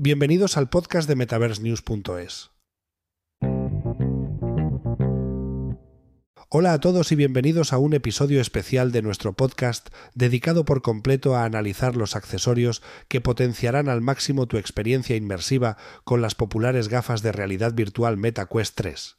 Bienvenidos 0.00 0.56
al 0.56 0.68
podcast 0.68 1.08
de 1.08 1.16
MetaverseNews.es. 1.16 2.52
Hola 6.48 6.72
a 6.72 6.78
todos 6.78 7.10
y 7.10 7.16
bienvenidos 7.16 7.72
a 7.72 7.78
un 7.78 7.94
episodio 7.94 8.40
especial 8.40 8.92
de 8.92 9.02
nuestro 9.02 9.32
podcast 9.32 9.88
dedicado 10.14 10.64
por 10.64 10.82
completo 10.82 11.34
a 11.34 11.42
analizar 11.42 11.96
los 11.96 12.14
accesorios 12.14 12.80
que 13.08 13.20
potenciarán 13.20 13.88
al 13.88 14.00
máximo 14.00 14.46
tu 14.46 14.56
experiencia 14.56 15.16
inmersiva 15.16 15.76
con 16.04 16.22
las 16.22 16.36
populares 16.36 16.86
gafas 16.86 17.22
de 17.22 17.32
realidad 17.32 17.74
virtual 17.74 18.16
MetaQuest 18.18 18.76
3. 18.76 19.16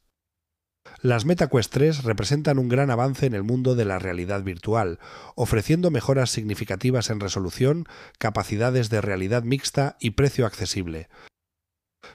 Las 1.02 1.26
MetaQuest 1.26 1.72
3 1.72 2.04
representan 2.04 2.60
un 2.60 2.70
gran 2.70 2.92
avance 2.92 3.26
en 3.26 3.34
el 3.34 3.44
mundo 3.44 3.76
de 3.76 3.86
la 3.86 4.00
realidad 4.00 4.44
virtual, 4.44 5.00
ofreciendo 5.36 5.92
mejoras 5.92 6.30
significativas 6.30 7.10
en 7.10 7.20
resolución, 7.20 7.86
capacidades 8.18 8.90
de 8.90 9.02
realidad 9.02 9.44
mixta 9.44 9.98
y 10.00 10.12
precio 10.12 10.46
accesible, 10.46 11.10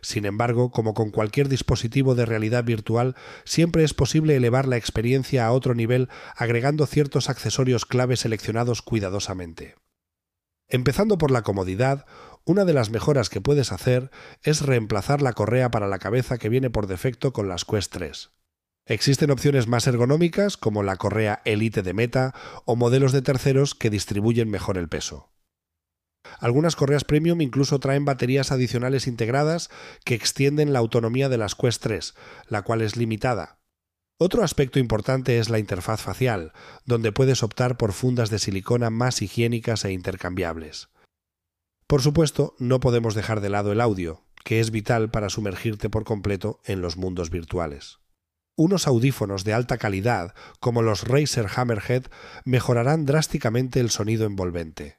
sin 0.01 0.25
embargo, 0.25 0.71
como 0.71 0.95
con 0.95 1.11
cualquier 1.11 1.49
dispositivo 1.49 2.15
de 2.15 2.27
realidad 2.27 2.65
virtual, 2.65 3.17
siempre 3.45 3.85
es 3.85 3.95
posible 3.95 4.37
elevar 4.37 4.67
la 4.67 4.77
experiencia 4.77 5.47
a 5.47 5.53
otro 5.53 5.75
nivel 5.75 6.09
agregando 6.37 6.87
ciertos 6.87 7.29
accesorios 7.29 7.87
clave 7.87 8.17
seleccionados 8.17 8.83
cuidadosamente. 8.83 9.77
Empezando 10.69 11.19
por 11.19 11.31
la 11.31 11.43
comodidad, 11.43 12.07
una 12.45 12.65
de 12.65 12.73
las 12.73 12.91
mejoras 12.91 13.29
que 13.29 13.41
puedes 13.41 13.73
hacer 13.73 14.11
es 14.43 14.63
reemplazar 14.63 15.23
la 15.23 15.33
correa 15.33 15.71
para 15.71 15.89
la 15.89 15.99
cabeza 15.99 16.39
que 16.39 16.49
viene 16.49 16.71
por 16.71 16.87
defecto 16.87 17.33
con 17.33 17.49
las 17.49 17.65
Quest 17.65 17.93
3. 17.93 18.31
Existen 18.87 19.31
opciones 19.31 19.67
más 19.67 19.87
ergonómicas 19.87 20.59
como 20.59 20.83
la 20.83 20.97
correa 20.97 21.41
Elite 21.47 21.83
de 21.83 21.95
Meta 21.95 22.35
o 22.67 22.77
modelos 22.77 23.13
de 23.13 23.23
terceros 23.23 23.75
que 23.75 23.89
distribuyen 23.89 24.51
mejor 24.51 24.77
el 24.77 24.91
peso. 24.91 25.31
Algunas 26.39 26.77
correas 26.77 27.05
premium 27.05 27.41
incluso 27.41 27.79
traen 27.81 28.05
baterías 28.05 28.53
adicionales 28.53 29.07
integradas 29.07 29.71
que 30.05 30.15
extienden 30.15 30.75
la 30.75 30.81
autonomía 30.81 31.31
de 31.31 31.39
las 31.39 31.55
Quest 31.55 31.83
3, 31.83 32.15
la 32.49 32.63
cual 32.63 32.83
es 32.83 32.97
limitada. 32.97 33.59
Otro 34.19 34.45
aspecto 34.45 34.79
importante 34.79 35.39
es 35.39 35.49
la 35.49 35.59
interfaz 35.59 36.03
facial, 36.03 36.53
donde 36.85 37.11
puedes 37.11 37.43
optar 37.43 37.79
por 37.79 37.93
fundas 37.93 38.29
de 38.29 38.39
silicona 38.39 38.91
más 38.91 39.23
higiénicas 39.23 39.85
e 39.87 39.93
intercambiables. 39.93 40.91
Por 41.87 42.03
supuesto, 42.03 42.55
no 42.59 42.81
podemos 42.81 43.15
dejar 43.15 43.41
de 43.41 43.51
lado 43.51 43.73
el 43.73 43.81
audio, 43.81 44.25
que 44.45 44.61
es 44.61 44.71
vital 44.71 45.11
para 45.11 45.31
sumergirte 45.31 45.89
por 45.89 46.05
completo 46.05 46.61
en 46.65 46.81
los 46.81 46.97
mundos 46.97 47.31
virtuales. 47.31 48.04
Unos 48.57 48.87
audífonos 48.87 49.43
de 49.43 49.53
alta 49.53 49.79
calidad, 49.79 50.35
como 50.61 50.83
los 50.83 51.03
Razer 51.09 51.47
Hammerhead, 51.55 52.05
mejorarán 52.45 53.05
drásticamente 53.05 53.81
el 53.81 53.91
sonido 53.91 54.27
envolvente. 54.27 54.99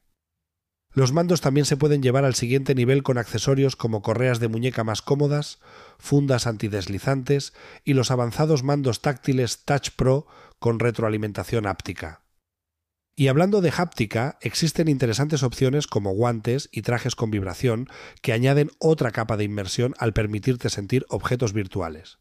Los 0.91 1.11
mandos 1.11 1.41
también 1.41 1.65
se 1.65 1.75
pueden 1.77 2.01
llevar 2.01 2.23
al 2.23 2.35
siguiente 2.35 2.73
nivel 2.75 3.03
con 3.03 3.17
accesorios 3.17 3.75
como 3.75 4.01
correas 4.01 4.39
de 4.39 4.47
muñeca 4.47 4.83
más 4.83 5.01
cómodas, 5.01 5.59
fundas 5.97 6.47
antideslizantes 6.47 7.53
y 7.83 7.93
los 7.93 8.11
avanzados 8.11 8.63
mandos 8.63 9.01
táctiles 9.01 9.63
Touch 9.65 9.89
Pro 9.95 10.25
con 10.59 10.79
retroalimentación 10.79 11.65
áptica. 11.65 12.23
Y 13.17 13.27
hablando 13.27 13.61
de 13.61 13.73
háptica, 13.75 14.37
existen 14.41 14.89
interesantes 14.89 15.43
opciones 15.43 15.87
como 15.87 16.11
guantes 16.11 16.67
y 16.73 16.81
trajes 16.81 17.15
con 17.15 17.31
vibración 17.31 17.87
que 18.21 18.33
añaden 18.33 18.71
otra 18.79 19.11
capa 19.11 19.37
de 19.37 19.45
inmersión 19.45 19.95
al 19.97 20.11
permitirte 20.11 20.69
sentir 20.69 21.05
objetos 21.09 21.53
virtuales. 21.53 22.19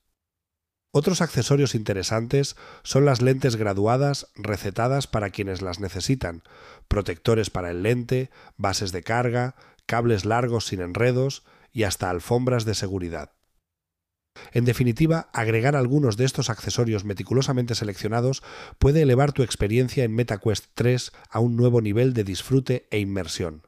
Otros 0.96 1.22
accesorios 1.22 1.74
interesantes 1.74 2.54
son 2.84 3.04
las 3.04 3.20
lentes 3.20 3.56
graduadas 3.56 4.28
recetadas 4.36 5.08
para 5.08 5.30
quienes 5.30 5.60
las 5.60 5.80
necesitan, 5.80 6.44
protectores 6.86 7.50
para 7.50 7.72
el 7.72 7.82
lente, 7.82 8.30
bases 8.58 8.92
de 8.92 9.02
carga, 9.02 9.56
cables 9.86 10.24
largos 10.24 10.66
sin 10.66 10.80
enredos 10.80 11.42
y 11.72 11.82
hasta 11.82 12.10
alfombras 12.10 12.64
de 12.64 12.76
seguridad. 12.76 13.32
En 14.52 14.64
definitiva, 14.64 15.30
agregar 15.32 15.74
algunos 15.74 16.16
de 16.16 16.26
estos 16.26 16.48
accesorios 16.48 17.04
meticulosamente 17.04 17.74
seleccionados 17.74 18.44
puede 18.78 19.02
elevar 19.02 19.32
tu 19.32 19.42
experiencia 19.42 20.04
en 20.04 20.14
MetaQuest 20.14 20.66
3 20.74 21.10
a 21.28 21.40
un 21.40 21.56
nuevo 21.56 21.80
nivel 21.80 22.14
de 22.14 22.22
disfrute 22.22 22.86
e 22.92 23.00
inmersión. 23.00 23.66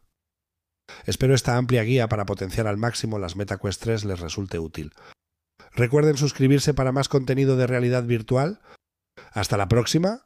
Espero 1.07 1.35
esta 1.35 1.57
amplia 1.57 1.83
guía 1.83 2.09
para 2.09 2.25
potenciar 2.25 2.69
al 2.69 2.77
máximo 2.77 3.19
las 3.19 3.35
MetaQuest 3.35 3.83
3 3.83 4.05
les 4.05 4.21
resulte 4.21 4.61
útil. 4.61 4.93
Recuerden 5.77 6.17
suscribirse 6.17 6.73
para 6.73 6.91
más 6.91 7.09
contenido 7.09 7.57
de 7.57 7.67
realidad 7.67 8.05
virtual. 8.05 8.61
Hasta 9.33 9.59
la 9.59 9.69
próxima 9.69 10.25